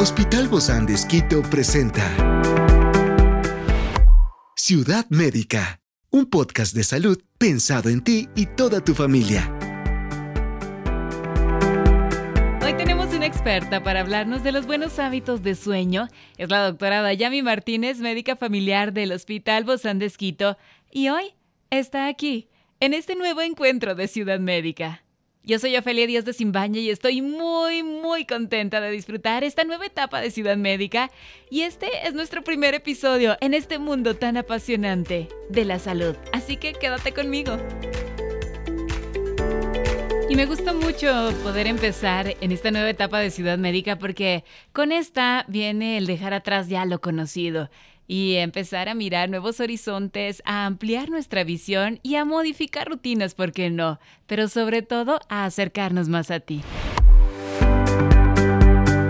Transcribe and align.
Hospital 0.00 0.46
Bozán 0.46 0.86
de 0.86 0.94
Esquito 0.94 1.42
presenta 1.42 2.04
Ciudad 4.54 5.04
Médica, 5.08 5.80
un 6.10 6.26
podcast 6.26 6.72
de 6.72 6.84
salud 6.84 7.20
pensado 7.36 7.88
en 7.88 8.04
ti 8.04 8.28
y 8.36 8.46
toda 8.46 8.80
tu 8.80 8.94
familia. 8.94 9.52
Hoy 12.62 12.74
tenemos 12.76 13.12
una 13.12 13.26
experta 13.26 13.82
para 13.82 13.98
hablarnos 13.98 14.44
de 14.44 14.52
los 14.52 14.66
buenos 14.66 15.00
hábitos 15.00 15.42
de 15.42 15.56
sueño. 15.56 16.06
Es 16.36 16.48
la 16.48 16.64
doctora 16.64 17.02
Dayami 17.02 17.42
Martínez, 17.42 17.98
médica 17.98 18.36
familiar 18.36 18.92
del 18.92 19.10
Hospital 19.10 19.64
Bozán 19.64 19.98
de 19.98 20.06
Esquito, 20.06 20.56
y 20.92 21.08
hoy 21.08 21.34
está 21.70 22.06
aquí, 22.06 22.48
en 22.78 22.94
este 22.94 23.16
nuevo 23.16 23.40
encuentro 23.40 23.96
de 23.96 24.06
Ciudad 24.06 24.38
Médica. 24.38 25.02
Yo 25.44 25.58
soy 25.58 25.76
Ofelia 25.76 26.06
Díaz 26.06 26.24
de 26.24 26.32
Simbaña 26.34 26.78
y 26.80 26.90
estoy 26.90 27.22
muy, 27.22 27.82
muy 27.82 28.26
contenta 28.26 28.80
de 28.80 28.90
disfrutar 28.90 29.44
esta 29.44 29.64
nueva 29.64 29.86
etapa 29.86 30.20
de 30.20 30.30
Ciudad 30.30 30.56
Médica. 30.56 31.10
Y 31.48 31.62
este 31.62 32.06
es 32.06 32.12
nuestro 32.12 32.42
primer 32.42 32.74
episodio 32.74 33.36
en 33.40 33.54
este 33.54 33.78
mundo 33.78 34.14
tan 34.14 34.36
apasionante 34.36 35.28
de 35.48 35.64
la 35.64 35.78
salud. 35.78 36.16
Así 36.32 36.58
que 36.58 36.74
quédate 36.74 37.12
conmigo. 37.12 37.56
Y 40.28 40.36
me 40.36 40.44
gusta 40.44 40.74
mucho 40.74 41.32
poder 41.42 41.66
empezar 41.66 42.36
en 42.42 42.52
esta 42.52 42.70
nueva 42.70 42.90
etapa 42.90 43.18
de 43.18 43.30
Ciudad 43.30 43.56
Médica 43.56 43.98
porque 43.98 44.44
con 44.74 44.92
esta 44.92 45.46
viene 45.48 45.96
el 45.96 46.06
dejar 46.06 46.34
atrás 46.34 46.68
ya 46.68 46.84
lo 46.84 47.00
conocido 47.00 47.70
y 48.08 48.36
empezar 48.36 48.88
a 48.88 48.94
mirar 48.94 49.28
nuevos 49.28 49.60
horizontes, 49.60 50.42
a 50.46 50.64
ampliar 50.64 51.10
nuestra 51.10 51.44
visión 51.44 52.00
y 52.02 52.16
a 52.16 52.24
modificar 52.24 52.88
rutinas, 52.88 53.34
¿por 53.34 53.52
qué 53.52 53.68
no? 53.68 54.00
Pero 54.26 54.48
sobre 54.48 54.80
todo 54.80 55.20
a 55.28 55.44
acercarnos 55.44 56.08
más 56.08 56.30
a 56.30 56.40
ti. 56.40 56.62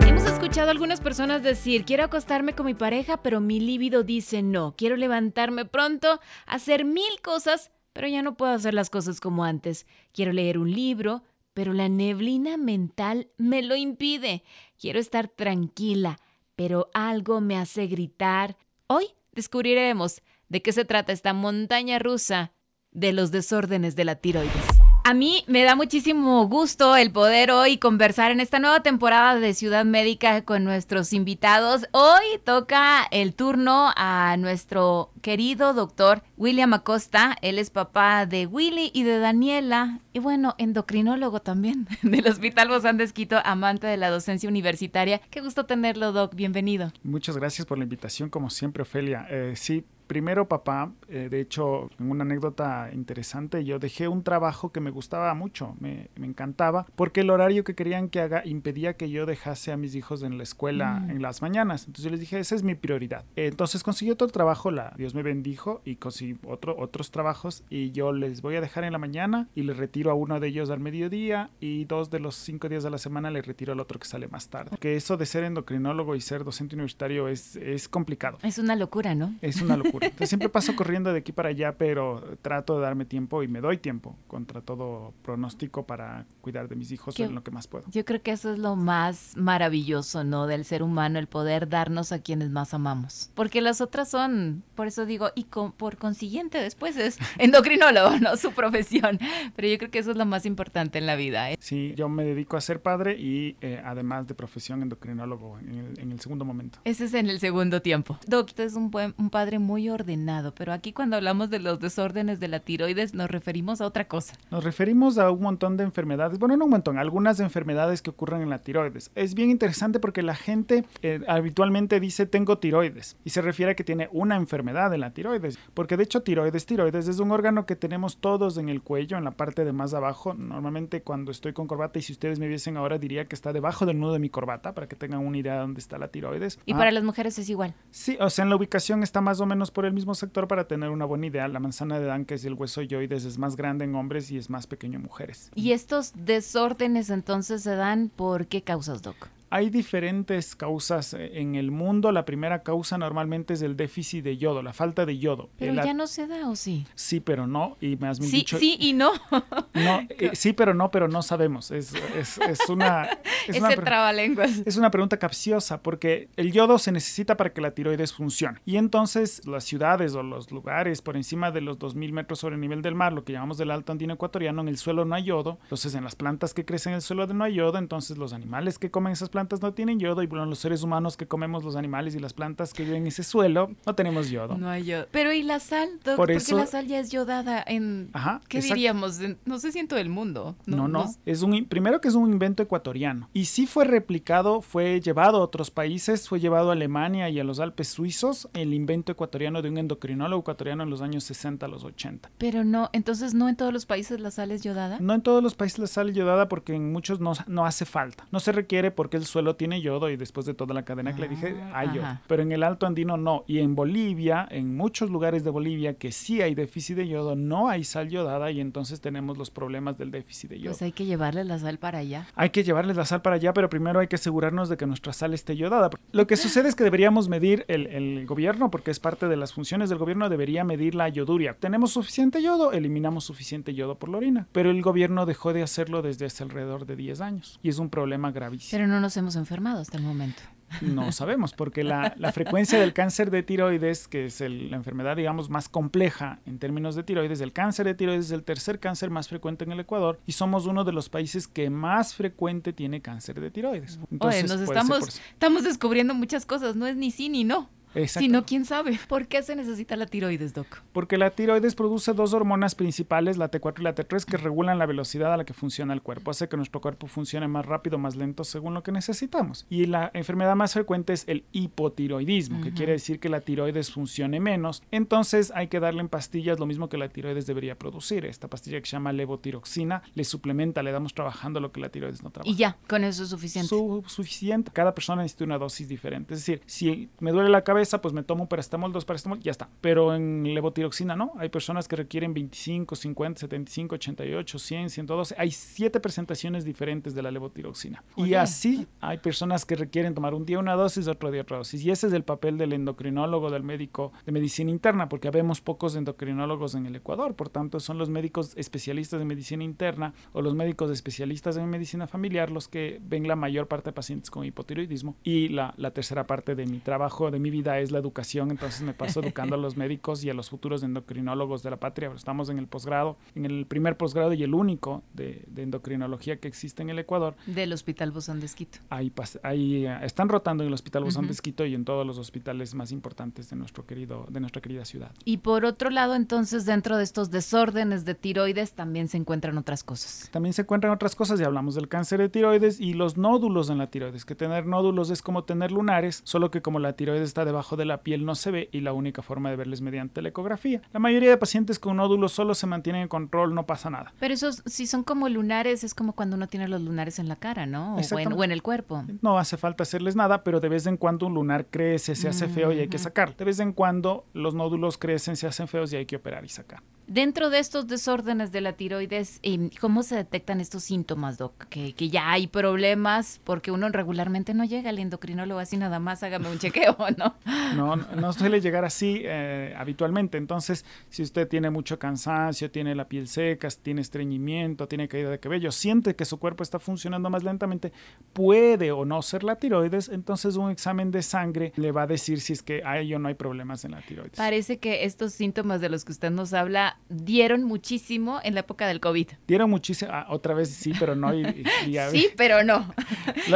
Hemos 0.07 0.27
escuchado 0.27 0.73
algunas 0.73 1.01
personas 1.01 1.45
decir, 1.45 1.85
quiero 1.85 2.03
acostarme 2.03 2.55
con 2.55 2.67
mi 2.67 2.75
pareja, 2.75 3.23
pero 3.23 3.41
mi 3.41 3.61
líbido 3.61 4.03
dice 4.03 4.43
no, 4.43 4.75
quiero 4.77 4.97
levantarme 4.97 5.65
pronto, 5.65 6.21
hacer 6.47 6.85
mil 6.85 7.21
cosas, 7.23 7.71
pero 7.93 8.09
ya 8.09 8.23
no 8.23 8.37
puedo 8.37 8.53
hacer 8.53 8.75
las 8.75 8.91
cosas 8.91 9.21
como 9.21 9.45
antes. 9.45 9.87
Quiero 10.13 10.33
leer 10.33 10.59
un 10.59 10.73
libro, 10.73 11.23
pero 11.55 11.73
la 11.73 11.89
neblina 11.89 12.57
mental 12.57 13.29
me 13.37 13.63
lo 13.63 13.77
impide. 13.77 14.43
Quiero 14.77 14.99
estar 14.99 15.29
tranquila, 15.29 16.19
pero 16.57 16.91
algo 16.95 17.41
me 17.41 17.57
hace 17.57 17.87
gritar, 17.87 18.57
Hoy 18.91 19.05
descubriremos 19.33 20.23
de 20.49 20.63
qué 20.63 20.73
se 20.73 20.87
trata 20.87 21.13
esta 21.13 21.35
montaña 21.35 21.99
rusa 21.99 22.55
de 22.91 23.13
los 23.13 23.31
desórdenes 23.31 23.97
de 23.97 24.07
la 24.07 24.15
tiroides. 24.15 24.88
A 25.09 25.15
mí 25.15 25.43
me 25.47 25.63
da 25.63 25.75
muchísimo 25.75 26.47
gusto 26.49 26.95
el 26.95 27.11
poder 27.11 27.51
hoy 27.51 27.79
conversar 27.79 28.31
en 28.31 28.41
esta 28.41 28.59
nueva 28.59 28.83
temporada 28.83 29.41
de 29.41 29.55
Ciudad 29.55 29.87
Médica 29.87 30.45
con 30.45 30.65
nuestros 30.65 31.15
invitados. 31.15 31.87
Hoy 31.93 32.39
toca 32.45 33.05
el 33.11 33.33
turno 33.35 33.91
a 33.97 34.37
nuestro 34.37 35.11
querido 35.23 35.73
doctor 35.73 36.23
William 36.37 36.75
Acosta. 36.75 37.39
Él 37.41 37.59
es 37.59 37.71
papá 37.71 38.27
de 38.27 38.45
Willy 38.45 38.91
y 38.93 39.05
de 39.05 39.19
Daniela. 39.19 40.01
Y 40.13 40.19
bueno, 40.19 40.55
endocrinólogo 40.59 41.41
también 41.41 41.89
del 42.03 42.27
Hospital 42.27 42.69
Bozán 42.69 42.99
de 42.99 43.11
amante 43.47 43.87
de 43.87 43.97
la 43.97 44.11
docencia 44.11 44.47
universitaria. 44.47 45.23
Qué 45.31 45.41
gusto 45.41 45.65
tenerlo, 45.65 46.13
Doc. 46.13 46.35
Bienvenido. 46.35 46.93
Muchas 47.03 47.39
gracias 47.39 47.67
por 47.67 47.79
la 47.79 47.85
invitación, 47.85 48.29
como 48.29 48.51
siempre, 48.51 48.83
Ofelia. 48.83 49.27
Eh, 49.31 49.55
sí, 49.57 49.87
primero 50.09 50.49
papá, 50.49 50.91
eh, 51.09 51.29
de 51.31 51.41
hecho, 51.41 51.91
en 52.01 52.11
una 52.11 52.25
anécdota 52.25 52.91
interesante, 52.93 53.65
yo 53.65 53.79
dejé 53.79 54.09
un 54.09 54.25
trabajo 54.25 54.73
que 54.73 54.81
me 54.81 54.91
gustaba 54.91 55.33
mucho, 55.35 55.77
me, 55.79 56.09
encantaba, 56.17 56.87
porque 56.97 57.21
el 57.21 57.31
horario 57.31 57.63
que 57.63 57.75
querían 57.75 58.09
que 58.09 58.21
haga 58.21 58.43
impedía 58.45 58.97
que 58.97 59.11
yo 59.11 59.27
dejase 59.27 59.71
a 59.71 59.77
mis 59.77 59.95
hijos 59.95 60.23
en 60.23 60.37
la 60.37 60.43
escuela 60.43 61.01
mm. 61.01 61.11
en 61.11 61.23
las 61.23 61.43
mañanas. 61.43 61.87
Entonces 61.87 62.05
yo 62.05 62.11
les 62.11 62.21
dije, 62.21 62.39
esa 62.39 62.55
es 62.55 62.63
mi 62.63 62.75
prioridad. 62.75 63.25
Entonces 63.37 63.83
conseguí 63.83 64.11
otro 64.11 64.27
trabajo, 64.29 64.71
la, 64.71 64.95
Dios 64.97 65.15
me 65.15 65.23
bendijo, 65.23 65.83
y 65.85 65.97
conseguí 65.97 66.39
otro, 66.47 66.77
otros 66.79 67.11
trabajos, 67.11 67.63
y 67.69 67.93
yo 67.93 68.13
les 68.13 68.43
voy 68.43 68.57
a 68.57 68.61
dejar 68.61 68.85
en 68.85 68.93
la 68.93 68.99
mañana 68.99 69.49
y 69.55 69.63
les 69.63 69.77
retiro 69.77 70.11
a 70.11 70.15
uno 70.15 70.41
de 70.41 70.49
ellos 70.49 70.71
al 70.71 70.81
mediodía, 70.81 71.51
y 71.61 71.85
dos 71.85 72.11
de 72.11 72.19
los 72.19 72.35
cinco 72.35 72.69
días 72.69 72.83
de 72.83 72.91
la 72.91 72.99
semana 72.99 73.31
les 73.31 73.47
retiro 73.47 73.75
al 73.75 73.81
otro 73.81 73.99
que 73.99 74.09
sale 74.09 74.27
más 74.27 74.49
tarde. 74.49 74.77
Que 74.81 74.97
eso 74.97 75.17
de 75.19 75.27
ser 75.27 75.45
endocrinólogo 75.45 76.17
y 76.17 76.21
ser 76.23 76.45
docente 76.45 76.75
universitario 76.75 77.29
es, 77.29 77.57
es 77.57 77.89
complicado. 77.89 78.39
Es 78.43 78.59
una 78.59 78.75
locura, 78.75 79.15
¿no? 79.15 79.35
Es 79.43 79.61
una 79.61 79.77
locura. 79.77 79.98
Entonces 80.01 80.29
siempre 80.29 80.49
paso 80.49 80.75
corriendo 80.77 81.13
de 81.13 81.19
aquí 81.19 81.33
para 81.33 81.51
allá, 81.51 81.77
pero 81.77 82.23
trato 82.43 82.77
de 82.77 82.83
darme 82.83 83.05
tiempo 83.05 83.43
y 83.43 83.49
me 83.49 83.61
doy 83.61 83.79
tiempo 83.79 84.17
contra 84.27 84.61
todo 84.61 85.15
pronóstico 85.23 85.87
para 85.87 86.27
cuidar 86.41 86.69
de 86.69 86.77
mis 86.77 86.91
hijos 86.93 87.19
en 87.21 87.35
lo 87.35 87.43
que 87.43 87.51
más 87.51 87.67
puedo. 87.67 87.85
Yo 87.91 88.05
creo 88.05 88.23
que 88.23 88.33
eso 88.33 88.53
es 88.53 88.59
lo 88.59 88.77
más 88.77 89.37
maravilloso, 89.37 90.25
¿no? 90.25 90.47
Del 90.47 90.65
ser 90.65 90.83
humano, 90.83 91.19
el 91.19 91.27
poder 91.27 91.69
darnos 91.69 92.13
a 92.13 92.21
quienes 92.21 92.51
más 92.51 92.75
amamos. 92.75 93.31
Porque 93.35 93.61
las 93.61 93.81
otras 93.81 94.09
son, 94.09 94.63
por 94.75 94.87
eso 94.87 95.07
digo, 95.07 95.31
y 95.35 95.45
por 95.45 95.97
consiguiente 95.97 96.59
después 96.59 96.97
es 96.97 97.19
endocrinólogo, 97.39 98.19
¿no? 98.19 98.37
Su 98.37 98.53
profesión. 98.53 99.19
Pero 99.57 99.69
yo 99.69 99.79
creo 99.79 99.91
que 99.91 99.99
eso 99.99 100.11
es 100.11 100.17
lo 100.17 100.27
más 100.27 100.47
importante 100.47 100.99
en 100.99 101.07
la 101.07 101.17
vida. 101.17 101.51
¿eh? 101.51 101.57
Sí, 101.61 101.95
yo 101.97 102.09
me 102.09 102.25
dedico 102.25 102.57
a 102.57 102.61
ser 102.61 102.81
padre 102.81 103.19
y 103.19 103.57
eh, 103.61 103.81
además 103.85 104.27
de 104.27 104.35
profesión 104.35 104.83
endocrinólogo 104.83 105.59
en 105.59 106.13
el, 106.13 106.21
segundo 106.21 106.45
momento. 106.45 106.81
Ese 106.85 107.05
es 107.05 107.15
en 107.15 107.29
el 107.29 107.39
segundo 107.39 107.81
tiempo. 107.81 108.19
Doctor, 108.27 108.67
es 108.67 108.75
un, 108.75 108.91
buen, 108.91 109.15
un 109.19 109.31
padre 109.31 109.59
muy 109.59 109.88
ordenado 109.91 110.55
pero 110.55 110.73
aquí 110.73 110.93
cuando 110.93 111.17
hablamos 111.17 111.51
de 111.51 111.59
los 111.59 111.81
desórdenes 111.81 112.41
de 112.41 112.49
la 112.49 112.61
tiroides 112.61 113.15
nos 113.15 113.31
referimos 113.31 113.81
a 113.81 113.87
otra 113.87 114.07
cosa. 114.07 114.35
Nos 114.51 114.65
referimos 114.65 115.19
a 115.19 115.31
un 115.31 115.41
montón 115.41 115.77
de 115.77 115.85
enfermedades, 115.85 116.39
bueno, 116.39 116.57
no 116.57 116.65
un 116.65 116.71
montón, 116.71 116.99
algunas 116.99 117.41
enfermedades 117.41 118.03
que 118.03 118.11
ocurren 118.11 118.43
en 118.43 118.51
la 118.51 118.59
tiroides. 118.59 119.11
Es 119.15 119.35
bien 119.35 119.51
interesante 119.51 120.01
porque 120.01 120.23
la 120.23 120.35
gente 120.35 120.85
eh, 121.03 121.21
habitualmente 121.29 122.01
dice 122.01 122.27
tengo 122.27 122.59
tiroides 122.59 123.17
y 123.25 123.31
se 123.31 123.43
refiere 123.43 123.73
a 123.73 123.75
que 123.75 123.85
tiene 123.85 124.09
una 124.13 124.37
enfermedad 124.37 124.93
en 124.95 125.01
la 125.01 125.13
tiroides, 125.13 125.59
porque 125.75 125.97
de 125.97 126.05
hecho 126.05 126.23
tiroides, 126.23 126.67
tiroides 126.67 127.09
es 127.09 127.19
un 127.19 127.31
órgano 127.31 127.67
que 127.67 127.77
tenemos 127.77 128.19
todos 128.19 128.59
en 128.59 128.69
el 128.69 128.83
cuello, 128.83 129.17
en 129.17 129.25
la 129.25 129.33
parte 129.33 129.65
de 129.65 129.73
más 129.73 129.95
abajo. 129.95 130.35
Normalmente 130.35 131.03
cuando 131.03 131.31
estoy 131.31 131.53
con 131.53 131.67
corbata 131.67 131.99
y 131.99 132.03
si 132.03 132.13
ustedes 132.13 132.39
me 132.39 132.49
viesen 132.49 132.77
ahora 132.77 132.99
diría 132.99 133.27
que 133.27 133.35
está 133.35 133.53
debajo 133.53 133.87
del 133.87 133.99
nudo 133.99 134.13
de 134.13 134.19
mi 134.19 134.31
corbata 134.31 134.75
para 134.75 134.89
que 134.89 134.97
tengan 134.97 135.21
una 135.21 135.39
idea 135.39 135.55
de 135.55 135.61
dónde 135.61 135.81
está 135.81 135.99
la 135.99 136.09
tiroides. 136.09 136.59
Y 136.67 136.75
para 136.75 136.91
las 136.91 137.05
mujeres 137.05 137.39
es 137.39 137.49
igual. 137.49 137.75
Sí, 137.91 138.17
o 138.21 138.31
sea, 138.31 138.43
en 138.43 138.51
la 138.51 138.57
ubicación 138.57 139.03
está 139.03 139.21
más 139.21 139.41
o 139.41 139.47
menos 139.47 139.71
por 139.79 139.87
el 139.87 139.93
mismo 139.93 140.17
sector 140.17 140.49
para 140.49 140.67
tener 140.67 140.91
una 140.91 141.05
buena 141.05 141.27
idea. 141.27 141.47
La 141.47 141.61
manzana 141.61 142.01
de 142.01 142.07
Dan, 142.07 142.25
que 142.25 142.35
es 142.35 142.45
el 142.45 142.55
hueso 142.55 142.83
yoides, 142.83 143.25
es 143.25 143.39
más 143.39 143.55
grande 143.55 143.85
en 143.85 143.95
hombres 143.95 144.29
y 144.33 144.37
es 144.37 144.51
más 144.51 144.67
pequeño 144.67 144.97
en 144.97 145.05
mujeres. 145.05 145.53
¿Y 145.55 145.71
estos 145.71 146.15
desórdenes 146.17 147.11
entonces 147.11 147.63
se 147.63 147.77
dan 147.77 148.09
por 148.09 148.49
qué 148.49 148.63
causas, 148.63 149.03
Doc? 149.03 149.29
Hay 149.51 149.71
diferentes 149.71 150.55
causas 150.55 151.15
eh, 151.15 151.41
en 151.41 151.55
el 151.55 151.71
mundo. 151.71 152.13
La 152.13 152.25
primera 152.25 152.63
causa 152.63 152.99
normalmente 152.99 153.55
es 153.55 153.63
el 153.63 153.77
déficit 153.77 154.25
de 154.25 154.37
yodo, 154.37 154.63
la 154.63 154.73
falta 154.73 155.07
de 155.07 155.19
yodo. 155.19 155.49
Pero 155.59 155.75
ya 155.75 155.95
no 155.95 156.07
se 156.07 156.27
da, 156.27 156.49
¿o 156.49 156.57
sí? 156.57 156.87
Sí, 156.95 157.21
pero 157.21 157.47
no. 157.47 157.77
Y 157.81 157.97
me 157.97 158.09
has 158.09 158.19
sí, 158.19 158.31
dicho. 158.31 158.59
Sí 158.59 158.77
y 158.79 158.93
no. 158.93 159.13
no 159.75 160.01
eh, 160.11 160.31
sí, 160.35 160.53
pero 160.53 160.75
no, 160.75 160.91
pero 160.91 161.09
no 161.09 161.23
sabemos. 161.23 161.71
Es, 161.71 161.95
es, 162.17 162.39
es 162.39 162.69
una. 162.69 163.09
Es 163.49 163.57
Ese 163.57 163.65
una, 163.65 163.77
trabalenguas. 163.77 164.63
Es 164.67 164.77
una 164.77 164.91
pregunta 164.91 165.17
capciosa 165.17 165.83
porque 165.83 166.29
el 166.37 166.53
yodo 166.53 166.79
se 166.79 166.93
necesita 166.93 167.37
para 167.39 167.51
que 167.51 167.63
la 167.63 167.71
tiroides 167.71 168.13
funcione. 168.13 168.61
Y 168.67 168.77
entonces 168.77 169.47
las 169.47 169.65
ciudades 169.65 170.15
o 170.15 170.23
los 170.23 170.51
lugares 170.51 171.01
por 171.01 171.17
encima 171.17 171.51
de 171.51 171.63
los 171.63 171.79
2000 171.79 172.13
metros 172.13 172.41
sobre 172.41 172.57
el 172.57 172.61
nivel 172.61 172.83
del 172.83 172.95
mar, 172.95 173.15
lo 173.15 173.25
que 173.25 173.33
llamamos 173.33 173.57
del 173.57 173.71
alto 173.71 173.93
andino 173.93 174.13
ecuatoriano, 174.13 174.61
en 174.61 174.69
el 174.69 174.77
suelo 174.77 175.07
no 175.07 175.15
hay 175.15 175.25
yodo. 175.25 175.59
Entonces 175.63 175.95
en 175.95 176.05
las 176.05 176.15
plantas 176.15 176.53
que 176.53 176.67
crecen 176.67 176.93
en 176.93 176.97
el 176.97 177.03
suelo 177.03 177.27
no 177.27 177.45
hay 177.45 177.55
yodo. 177.55 177.79
Entonces 177.79 178.19
los 178.19 178.35
animales 178.35 178.79
que 178.79 178.91
comen 178.91 179.15
esas 179.15 179.31
plantas 179.31 179.38
plantas 179.39 179.63
no 179.63 179.73
tienen 179.73 180.01
yodo 180.01 180.25
y 180.25 180.27
bueno, 180.27 180.47
los 180.47 180.59
seres 180.59 180.83
humanos 180.83 181.17
que 181.17 181.29
comemos 181.29 181.63
los 181.63 181.77
animales 181.77 182.17
y 182.17 182.19
las 182.19 182.33
plantas 182.33 182.75
que 182.75 182.83
viven 182.83 183.03
en 183.03 183.07
ese 183.07 183.23
suelo 183.23 183.71
no 183.87 183.95
tenemos 183.95 184.31
yodo. 184.31 184.59
No 184.59 184.69
hay 184.69 184.83
yodo. 184.83 185.07
Pero 185.13 185.33
¿y 185.33 185.45
la 185.45 185.61
sal? 185.61 186.01
Por 186.03 186.17
porque 186.17 186.41
la 186.53 186.67
sal 186.67 186.89
ya 186.89 186.99
es 186.99 187.13
yodada 187.13 187.63
en 187.65 188.11
Ajá, 188.15 188.41
¿qué 188.49 188.61
diríamos? 188.61 189.21
No 189.45 189.61
sé 189.61 189.71
si 189.71 189.79
en 189.79 189.87
todo 189.87 190.01
el 190.01 190.09
mundo. 190.09 190.57
No, 190.67 190.89
no, 190.89 191.15
es 191.25 191.43
un 191.43 191.67
primero 191.67 192.01
que 192.01 192.09
es 192.09 192.17
un 192.17 192.33
invento 192.33 192.65
ecuatoriano 192.65 193.29
y 193.33 193.45
sí 193.45 193.69
fue 193.69 193.85
replicado, 193.85 194.61
fue 194.61 195.01
llevado 195.01 195.39
a 195.39 195.43
otros 195.43 195.71
países, 195.71 196.29
fue 196.29 196.41
llevado 196.41 196.71
a 196.71 196.73
Alemania 196.73 197.29
y 197.29 197.39
a 197.39 197.45
los 197.45 197.61
Alpes 197.61 197.87
suizos 197.87 198.49
el 198.55 198.75
invento 198.75 199.13
ecuatoriano 199.13 199.63
de 199.63 199.69
un 199.69 199.79
endocrinólogo 199.79 200.41
ecuatoriano 200.41 200.83
en 200.83 200.91
los 200.91 201.01
años 201.01 201.23
60 201.23 201.65
a 201.65 201.69
los 201.69 201.85
80. 201.85 202.29
Pero 202.39 202.65
no, 202.65 202.91
entonces 202.93 203.35
no 203.35 203.49
en 203.49 203.55
todos 203.55 203.73
los 203.73 203.87
países 203.87 204.19
la 204.19 204.33
sal 204.33 204.51
es 204.51 204.63
yodada? 204.63 204.99
No 204.99 205.15
en 205.15 205.23
todos 205.23 205.45
los 205.45 205.55
países 205.55 205.79
la 205.79 205.87
sal 205.87 206.09
es 206.09 206.17
yodada 206.17 206.49
porque 206.49 206.75
en 206.75 206.93
muchos 206.93 207.21
no, 207.21 207.35
no 207.47 207.67
hace 207.67 207.85
falta. 207.85 208.27
No 208.33 208.41
se 208.41 208.51
requiere 208.51 208.91
porque 208.91 209.17
el 209.17 209.27
suelo 209.29 209.57
tiene 209.57 209.81
yodo 209.81 210.11
y 210.11 210.17
después 210.17 210.47
de 210.47 210.55
toda 210.55 210.75
la 210.75 210.85
cadena 210.85 211.15
que 211.15 211.21
le 211.21 211.29
dije, 211.29 211.57
ah, 211.63 211.81
hay 211.81 211.95
yodo. 211.95 212.19
Pero 212.27 212.43
en 212.43 212.53
el 212.53 212.63
Alto 212.63 212.87
Andino 212.87 213.17
no. 213.17 213.45
Y 213.47 213.59
en 213.59 213.75
Bolivia, 213.75 214.47
en 214.51 214.77
muchos 214.77 215.11
lugares 215.11 215.45
de 215.45 215.51
Bolivia 215.51 215.95
que 215.95 216.13
sí 216.13 216.43
hay 216.43 216.55
déficit 216.55 216.97
de 216.97 217.09
yodo, 217.09 217.37
no 217.37 217.69
hay 217.69 217.85
sal 217.85 218.09
yodada 218.09 218.51
y 218.51 218.61
entonces 218.61 219.01
tenemos 219.01 219.39
los 219.39 219.51
problemas 219.51 219.99
del 219.99 220.11
déficit 220.11 220.51
de 220.51 220.61
yodo. 220.61 220.73
Pues 220.73 220.83
hay 220.83 220.93
que 220.93 221.07
llevarle 221.07 221.45
la 221.45 221.59
sal 221.59 221.79
para 221.79 221.99
allá. 221.99 222.27
Hay 222.35 222.51
que 222.51 222.65
llevarle 222.65 222.95
la 222.95 223.05
sal 223.05 223.23
para 223.23 223.37
allá, 223.37 223.53
pero 223.53 223.69
primero 223.69 224.01
hay 224.01 224.09
que 224.09 224.17
asegurarnos 224.17 224.69
de 224.69 224.77
que 224.77 224.87
nuestra 224.87 225.13
sal 225.13 225.35
esté 225.35 225.57
yodada. 225.57 225.91
Lo 226.13 226.27
que 226.27 226.37
sucede 226.37 226.69
es 226.69 226.75
que 226.75 226.85
deberíamos 226.85 227.29
medir 227.29 227.65
el, 227.69 227.87
el 227.87 228.27
gobierno, 228.27 228.71
porque 228.71 228.91
es 228.91 229.01
parte 229.01 229.29
de 229.29 229.37
las 229.37 229.53
funciones 229.53 229.89
del 229.91 229.99
gobierno, 229.99 230.29
debería 230.29 230.65
medir 230.65 230.95
la 230.95 231.09
yoduria. 231.09 231.57
¿Tenemos 231.59 231.93
suficiente 231.93 232.43
yodo? 232.43 232.73
Eliminamos 232.73 233.25
suficiente 233.25 233.75
yodo 233.75 233.99
por 233.99 234.09
la 234.09 234.19
orina. 234.19 234.49
Pero 234.53 234.71
el 234.71 234.83
gobierno 234.83 235.27
dejó 235.27 235.53
de 235.53 235.63
hacerlo 235.63 236.03
desde 236.03 236.27
hace 236.27 236.43
alrededor 236.43 236.87
de 236.87 236.97
10 236.97 237.21
años 237.21 237.59
y 237.63 237.69
es 237.69 237.79
un 237.79 237.91
problema 237.91 238.33
gravísimo. 238.33 238.71
Pero 238.71 238.87
no 238.87 239.01
nos 239.01 239.17
hemos 239.21 239.37
enfermado 239.37 239.81
hasta 239.81 239.97
el 239.97 240.05
momento. 240.05 240.43
No 240.83 241.13
sabemos, 241.13 241.55
porque 241.55 241.83
la, 241.83 242.15
frecuencia 242.33 242.79
del 242.79 242.93
cáncer 242.93 243.31
de 243.31 243.43
tiroides, 243.43 244.07
que 244.07 244.27
es 244.27 244.41
la 244.41 244.77
enfermedad, 244.77 245.17
digamos, 245.17 245.49
más 245.49 245.69
compleja 245.69 246.41
en 246.47 246.59
términos 246.59 246.95
de 246.95 247.03
tiroides, 247.03 247.41
el 247.41 247.53
cáncer 247.53 247.87
de 247.87 247.95
tiroides 247.95 248.27
es 248.27 248.33
el 248.33 248.45
tercer 248.45 248.79
cáncer 248.79 249.11
más 249.11 249.29
frecuente 249.29 249.65
en 249.65 249.73
el 249.73 249.81
Ecuador 249.81 250.21
y 250.27 250.33
somos 250.33 250.67
uno 250.67 250.85
de 250.85 250.93
los 250.93 251.09
países 251.09 251.49
que 251.49 251.71
más 251.71 252.15
frecuente 252.15 252.73
tiene 252.73 253.01
cáncer 253.01 253.41
de 253.41 253.51
tiroides. 253.51 253.99
Entonces, 254.11 254.49
nos 254.49 254.61
estamos, 254.61 255.21
estamos 255.33 255.65
descubriendo 255.65 256.15
muchas 256.15 256.45
cosas, 256.45 256.77
no 256.77 256.87
es 256.87 256.97
ni 256.97 257.11
sí 257.11 257.29
ni 257.29 257.45
no. 257.45 257.71
Si 258.07 258.29
no, 258.29 258.45
quién 258.45 258.65
sabe. 258.65 258.99
¿Por 259.09 259.27
qué 259.27 259.43
se 259.43 259.57
necesita 259.57 259.97
la 259.97 260.07
tiroides, 260.07 260.55
Doc? 260.55 260.83
Porque 260.93 261.19
la 261.19 261.31
tiroides 261.31 261.75
produce 261.75 262.13
dos 262.13 262.33
hormonas 262.33 262.75
principales, 262.75 263.37
la 263.37 263.51
T4 263.51 263.81
y 263.81 263.83
la 263.83 263.95
T3, 263.95 264.25
que 264.25 264.37
regulan 264.37 264.79
la 264.79 264.87
velocidad 264.87 265.33
a 265.33 265.37
la 265.37 265.45
que 265.45 265.55
funciona 265.55 265.95
el 265.95 266.03
cuerpo. 266.03 266.31
Hace 266.31 266.49
que 266.49 266.57
nuestro 266.57 266.81
cuerpo 266.81 267.07
funcione 267.07 267.49
más 267.49 267.67
rápido, 267.67 267.99
más 267.99 268.17
lento, 268.17 268.45
según 268.45 268.75
lo 268.75 268.83
que 268.83 268.93
necesitamos. 268.93 269.67
Y 269.71 269.87
la 269.87 270.11
enfermedad 270.15 270.55
más 270.57 270.73
frecuente 270.73 271.13
es 271.13 271.25
el 271.27 271.45
hipotiroidismo, 271.53 272.61
que 272.63 272.73
quiere 272.73 272.93
decir 272.93 273.21
que 273.21 273.29
la 273.29 273.41
tiroides 273.41 273.91
funcione 273.91 274.41
menos. 274.41 274.83
Entonces 274.91 275.53
hay 275.55 275.69
que 275.69 275.81
darle 275.81 276.01
en 276.01 276.09
pastillas 276.09 276.59
lo 276.59 276.67
mismo 276.67 276.89
que 276.89 276.99
la 276.99 277.09
tiroides 277.09 277.47
debería 277.47 277.79
producir. 277.79 278.25
Esta 278.25 278.49
pastilla 278.49 278.81
que 278.81 278.87
se 278.87 278.93
llama 278.93 279.13
levotiroxina 279.13 280.03
le 280.15 280.25
suplementa, 280.25 280.83
le 280.83 280.93
damos 280.93 281.15
trabajando 281.15 281.61
lo 281.61 281.73
que 281.73 281.81
la 281.81 281.89
tiroides 281.89 282.23
no 282.23 282.31
trabaja. 282.31 282.51
Y 282.51 282.57
ya, 282.57 282.77
con 282.87 283.05
eso 283.05 283.23
es 283.23 283.31
suficiente. 283.31 283.75
suficiente. 284.07 284.71
Cada 284.73 284.95
persona 284.95 285.23
necesita 285.23 285.45
una 285.45 285.59
dosis 285.59 285.89
diferente. 285.89 286.35
Es 286.35 286.41
decir, 286.41 286.63
si 286.67 287.09
me 287.21 287.33
duele 287.33 287.51
la 287.51 287.63
cabeza, 287.63 287.78
pues 288.01 288.15
me 288.15 288.23
tomo 288.23 288.43
un 288.43 288.49
paracetamol, 288.49 288.93
dos 288.93 289.05
paracetamol, 289.05 289.41
ya 289.41 289.51
está. 289.51 289.69
Pero 289.81 290.15
en 290.15 290.43
levotiroxina 290.55 291.17
no, 291.17 291.33
hay 291.37 291.49
personas 291.49 291.89
que 291.89 291.97
requieren 291.97 292.35
25, 292.35 292.97
50, 292.97 293.41
75, 293.41 293.95
88, 293.95 294.59
100, 294.59 294.91
112. 294.91 295.35
Hay 295.39 295.51
siete 295.51 296.01
presentaciones 296.01 296.65
diferentes 296.65 297.15
de 297.15 297.23
la 297.23 297.31
levotiroxina. 297.31 298.03
Y 298.17 298.35
así 298.35 298.87
hay 299.01 299.19
personas 299.19 299.65
que 299.65 299.77
requieren 299.77 300.15
tomar 300.15 300.35
un 300.35 300.45
día 300.45 300.59
una 300.59 300.75
dosis, 300.75 301.09
otro 301.09 301.31
día 301.31 301.43
otra 301.43 301.59
dosis. 301.59 301.85
Y 301.85 301.91
ese 301.91 302.09
es 302.09 302.13
el 302.13 302.25
papel 302.25 302.59
del 302.59 302.73
endocrinólogo, 302.73 303.51
del 303.51 303.63
médico 303.63 304.13
de 304.27 304.33
medicina 304.33 304.71
interna, 304.71 305.09
porque 305.09 305.29
habemos 305.29 305.61
pocos 305.61 305.97
endocrinólogos 305.97 306.75
en 306.75 306.87
el 306.87 306.97
Ecuador. 306.97 307.35
Por 307.35 307.49
tanto, 307.49 307.81
son 307.81 307.99
los 307.99 308.11
médicos 308.11 308.53
especialistas 308.57 309.19
de 309.19 309.25
medicina 309.25 309.65
interna 309.65 310.15
o 310.33 310.43
los 310.43 310.55
médicos 310.55 310.91
especialistas 310.91 311.57
en 311.57 311.69
medicina 311.69 312.07
familiar 312.07 312.51
los 312.51 312.69
que 312.69 313.01
ven 313.03 313.27
la 313.29 313.37
mayor 313.37 313.69
parte 313.69 313.91
de 313.91 313.95
pacientes 313.95 314.31
con 314.31 314.45
hipotiroidismo. 314.45 315.17
Y 315.23 315.49
la, 315.49 315.75
la 315.77 315.93
tercera 315.93 316.27
parte 316.27 316.55
de 316.55 316.67
mi 316.67 316.79
trabajo, 316.79 317.31
de 317.31 317.39
mi 317.39 317.51
vida 317.51 317.68
es 317.77 317.91
la 317.91 317.99
educación, 317.99 318.51
entonces 318.51 318.83
me 318.83 318.95
paso 318.95 319.21
educando 319.21 319.55
a 319.57 319.59
los 319.59 319.77
médicos 319.77 320.25
y 320.25 320.31
a 320.31 320.35
los 320.35 320.49
futuros 320.49 320.83
endocrinólogos 320.83 321.63
de 321.63 321.71
la 321.71 321.77
patria. 321.77 322.11
Estamos 322.15 322.49
en 322.49 322.59
el 322.59 322.67
posgrado, 322.67 323.17
en 323.35 323.45
el 323.45 323.67
primer 323.67 323.97
posgrado 323.97 324.33
y 324.33 324.43
el 324.43 324.55
único 324.55 325.03
de, 325.15 325.47
endocrinología 325.57 326.39
que 326.39 326.49
existe 326.49 326.83
en 326.83 326.91
el 326.91 326.99
Ecuador. 326.99 327.35
Del 327.47 327.73
Hospital 327.73 328.13
Bozán 328.13 328.41
de 328.41 328.47
Esquito. 328.47 328.79
Ahí, 328.89 329.13
ahí 329.43 329.87
eh, 329.87 329.99
están 330.03 330.29
rotando 330.29 330.63
en 330.63 330.69
el 330.69 330.75
Hospital 330.75 331.05
Bozán 331.05 331.27
de 331.27 331.33
Esquito 331.33 331.67
y 331.67 331.75
en 331.75 331.85
todos 331.85 332.07
los 332.07 332.17
hospitales 332.19 332.75
más 332.75 332.93
importantes 332.93 333.51
de, 333.51 333.57
nuestro 333.57 333.85
querido, 333.85 334.27
de 334.31 334.41
nuestra 334.41 334.63
querida 334.63 334.85
ciudad. 334.85 335.11
Y 335.25 335.39
por 335.39 335.65
otro 335.65 335.91
lado, 335.91 336.15
entonces, 336.15 336.65
dentro 336.65 336.97
de 336.97 337.05
estos 337.05 337.31
desórdenes 337.31 338.05
de 338.05 338.15
tiroides 338.15 338.73
también 338.73 339.09
se 339.09 339.17
encuentran 339.17 339.59
otras 339.59 339.83
cosas. 339.83 340.29
También 340.31 340.53
se 340.53 340.63
encuentran 340.63 340.93
otras 340.93 341.15
cosas 341.15 341.41
y 341.41 341.45
hablamos 341.45 341.75
del 341.75 341.89
cáncer 341.89 342.21
de 342.21 342.29
tiroides 342.29 342.81
y 342.81 342.95
los 342.95 343.17
nódulos 343.17 343.71
en 343.71 343.79
la 343.79 343.91
tiroides, 343.91 344.25
que 344.25 344.35
tener 344.35 344.67
nódulos 344.67 345.11
es 345.11 345.23
como 345.23 345.45
tener 345.45 345.73
lunares, 345.73 346.21
solo 346.25 346.51
que 346.51 346.63
como 346.63 346.79
la 346.79 346.93
tiroides 346.95 347.29
está 347.29 347.45
debajo 347.45 347.58
de 347.77 347.85
la 347.85 348.03
piel 348.03 348.25
no 348.25 348.35
se 348.35 348.51
ve 348.51 348.69
y 348.73 348.81
la 348.81 348.93
única 348.93 349.23
forma 349.23 349.51
de 349.51 349.57
verles 349.57 349.81
mediante 349.81 350.23
la 350.23 350.29
ecografía. 350.29 350.83
La 350.93 351.01
mayoría 351.01 351.31
de 351.31 351.37
pacientes 351.37 351.79
con 351.79 351.97
nódulos 351.97 352.33
solo 352.33 352.55
se 352.55 352.67
mantienen 352.67 353.03
en 353.03 353.09
control, 353.09 353.55
no 353.55 353.67
pasa 353.67 353.91
nada. 353.91 354.13
Pero 354.19 354.35
esos, 354.35 354.63
si 354.67 354.87
son 354.87 355.05
como 355.05 355.29
lunares, 355.29 355.85
es 355.85 355.95
como 355.95 356.13
cuando 356.13 356.37
uno 356.37 356.47
tiene 356.47 356.69
los 356.69 356.83
lunares 356.83 357.19
en 357.19 357.29
la 357.29 357.37
cara, 357.37 357.67
¿no? 357.67 357.97
O 357.97 358.19
en, 358.19 358.33
o 358.33 358.45
en, 358.45 358.53
el 358.53 358.63
cuerpo. 358.63 359.05
No 359.23 359.39
hace 359.39 359.57
falta 359.57 359.83
hacerles 359.83 360.17
nada, 360.17 360.45
pero 360.45 360.61
de 360.61 360.69
vez 360.69 360.87
en 360.87 360.97
cuando 360.97 361.27
un 361.27 361.35
lunar 361.35 361.67
crece, 361.67 362.15
se 362.15 362.29
hace 362.29 362.49
feo 362.49 362.73
y 362.73 362.81
hay 362.81 362.89
que 362.89 362.99
sacar. 362.99 363.37
De 363.37 363.45
vez 363.45 363.61
en 363.61 363.73
cuando 363.73 364.25
los 364.33 364.55
nódulos 364.55 364.99
crecen, 364.99 365.37
se 365.37 365.47
hacen 365.47 365.69
feos 365.69 365.93
y 365.93 365.97
hay 365.97 366.07
que 366.07 366.17
operar 366.17 366.45
y 366.45 366.49
sacar. 366.49 366.83
Dentro 367.09 367.49
de 367.49 367.59
estos 367.59 367.87
desórdenes 367.87 368.53
de 368.53 368.61
la 368.61 368.75
tiroides, 368.75 369.41
em, 369.43 369.71
¿cómo 369.81 370.03
se 370.03 370.15
detectan 370.15 370.61
estos 370.61 370.85
síntomas, 370.85 371.39
Doc? 371.39 371.65
Que, 371.71 371.95
que, 371.95 372.11
ya 372.11 372.31
hay 372.31 372.49
problemas 372.49 373.41
porque 373.45 373.71
uno 373.71 373.89
regularmente 373.89 374.53
no 374.53 374.67
llega 374.67 374.91
al 374.91 374.99
endocrinólogo 374.99 375.59
así 375.59 375.79
nada 375.79 376.01
más, 376.01 376.23
hágame 376.23 376.51
un 376.51 376.59
chequeo, 376.59 376.99
¿no? 377.17 377.35
No, 377.75 377.97
no 377.97 378.33
suele 378.33 378.61
llegar 378.61 378.85
así 378.85 379.23
eh, 379.25 379.75
habitualmente. 379.77 380.39
Entonces, 380.39 380.85
si 381.09 381.23
usted 381.23 381.49
tiene 381.49 381.71
mucho 381.71 381.99
cansancio, 381.99 382.71
tiene 382.71 382.95
la 382.95 383.09
piel 383.09 383.29
seca, 383.29 383.69
tiene 383.83 384.01
estreñimiento, 384.01 384.89
tiene 384.89 385.09
caída 385.09 385.31
de 385.31 385.41
cabello, 385.41 385.73
siente 385.73 386.15
que 386.15 386.25
su 386.25 386.39
cuerpo 386.39 386.63
está 386.63 386.79
funcionando 386.79 387.31
más 387.31 387.45
lentamente, 387.45 387.93
puede 388.33 388.93
o 388.93 389.05
no 389.05 389.23
ser 389.23 389.45
la 389.45 389.57
tiroides, 389.57 390.09
entonces 390.09 390.57
un 390.57 390.71
examen 390.71 391.11
de 391.11 391.23
sangre 391.23 391.73
le 391.77 391.93
va 391.93 392.03
a 392.03 392.07
decir 392.07 392.41
si 392.41 392.53
es 392.53 392.63
que 392.63 392.83
hay 392.85 393.15
o 393.15 393.19
no 393.19 393.29
hay 393.29 393.35
problemas 393.35 393.85
en 393.85 393.93
la 393.93 394.01
tiroides. 394.03 394.37
Parece 394.37 394.79
que 394.79 395.05
estos 395.05 395.33
síntomas 395.33 395.81
de 395.81 395.89
los 395.89 396.05
que 396.05 396.13
usted 396.13 396.31
nos 396.31 396.53
habla 396.53 396.99
dieron 397.09 397.65
muchísimo 397.65 398.41
en 398.43 398.55
la 398.55 398.61
época 398.61 398.87
del 398.87 399.01
COVID. 399.01 399.29
Dieron 399.47 399.71
muchísimo, 399.71 400.11
ah, 400.13 400.27
otra 400.31 400.55
vez 400.55 400.71
sí, 400.71 400.93
pero 400.99 401.15
no. 401.15 401.33
sí, 402.11 402.29
pero 402.37 402.65
no. 402.65 402.93